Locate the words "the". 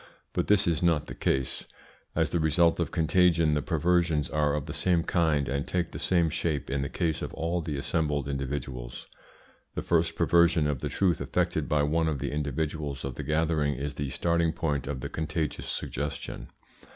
1.05-1.13, 2.31-2.39, 3.53-3.61, 4.65-4.73, 5.91-5.99, 6.81-6.89, 7.61-7.77, 9.75-9.83, 10.79-10.89, 12.17-12.31, 13.13-13.21, 13.93-14.09, 15.01-15.07